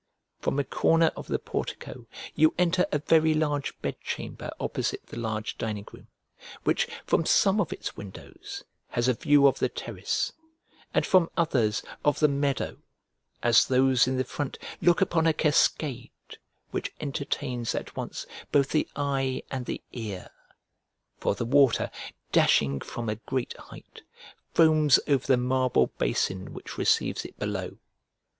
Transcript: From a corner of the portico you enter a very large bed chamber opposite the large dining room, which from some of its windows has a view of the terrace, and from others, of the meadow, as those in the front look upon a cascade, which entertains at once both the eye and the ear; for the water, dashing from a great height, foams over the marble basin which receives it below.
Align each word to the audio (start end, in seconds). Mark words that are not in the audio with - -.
From 0.39 0.57
a 0.57 0.63
corner 0.63 1.11
of 1.15 1.27
the 1.27 1.37
portico 1.37 2.07
you 2.33 2.55
enter 2.57 2.87
a 2.91 2.97
very 2.97 3.35
large 3.35 3.79
bed 3.83 4.01
chamber 4.01 4.49
opposite 4.59 5.05
the 5.05 5.19
large 5.19 5.59
dining 5.59 5.85
room, 5.93 6.07
which 6.63 6.87
from 7.05 7.23
some 7.23 7.61
of 7.61 7.71
its 7.71 7.95
windows 7.95 8.63
has 8.87 9.07
a 9.07 9.13
view 9.13 9.45
of 9.45 9.59
the 9.59 9.69
terrace, 9.69 10.33
and 10.91 11.05
from 11.05 11.29
others, 11.37 11.83
of 12.03 12.17
the 12.17 12.27
meadow, 12.27 12.77
as 13.43 13.67
those 13.67 14.07
in 14.07 14.17
the 14.17 14.23
front 14.23 14.57
look 14.81 15.01
upon 15.01 15.27
a 15.27 15.33
cascade, 15.33 16.09
which 16.71 16.91
entertains 16.99 17.75
at 17.75 17.95
once 17.95 18.25
both 18.51 18.71
the 18.71 18.89
eye 18.95 19.43
and 19.51 19.67
the 19.67 19.83
ear; 19.91 20.31
for 21.19 21.35
the 21.35 21.45
water, 21.45 21.91
dashing 22.31 22.79
from 22.81 23.07
a 23.07 23.17
great 23.17 23.55
height, 23.69 24.01
foams 24.51 24.99
over 25.07 25.27
the 25.27 25.37
marble 25.37 25.91
basin 25.99 26.55
which 26.55 26.79
receives 26.79 27.23
it 27.23 27.37
below. 27.37 27.77